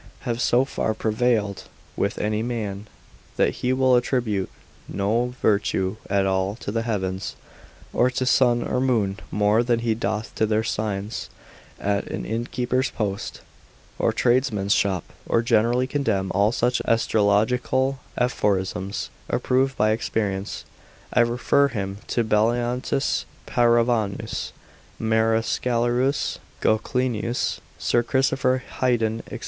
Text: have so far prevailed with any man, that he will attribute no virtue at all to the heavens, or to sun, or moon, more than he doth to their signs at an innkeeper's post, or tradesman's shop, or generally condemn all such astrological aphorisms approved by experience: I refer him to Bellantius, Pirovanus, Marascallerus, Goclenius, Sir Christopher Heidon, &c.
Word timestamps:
have 0.21 0.41
so 0.41 0.65
far 0.65 0.95
prevailed 0.95 1.65
with 1.95 2.17
any 2.17 2.41
man, 2.41 2.87
that 3.37 3.57
he 3.61 3.71
will 3.71 3.95
attribute 3.95 4.49
no 4.87 5.35
virtue 5.43 5.95
at 6.09 6.25
all 6.25 6.55
to 6.55 6.71
the 6.71 6.81
heavens, 6.81 7.35
or 7.93 8.09
to 8.09 8.25
sun, 8.25 8.63
or 8.63 8.79
moon, 8.81 9.19
more 9.29 9.61
than 9.61 9.81
he 9.81 9.93
doth 9.93 10.33
to 10.33 10.47
their 10.47 10.63
signs 10.63 11.29
at 11.79 12.07
an 12.07 12.25
innkeeper's 12.25 12.89
post, 12.89 13.41
or 13.99 14.11
tradesman's 14.11 14.73
shop, 14.73 15.03
or 15.29 15.43
generally 15.43 15.85
condemn 15.85 16.31
all 16.33 16.51
such 16.51 16.81
astrological 16.87 17.99
aphorisms 18.17 19.11
approved 19.29 19.77
by 19.77 19.91
experience: 19.91 20.65
I 21.13 21.19
refer 21.19 21.67
him 21.67 21.99
to 22.07 22.23
Bellantius, 22.23 23.25
Pirovanus, 23.45 24.51
Marascallerus, 24.99 26.39
Goclenius, 26.59 27.59
Sir 27.77 28.01
Christopher 28.01 28.63
Heidon, 28.67 29.21
&c. 29.29 29.37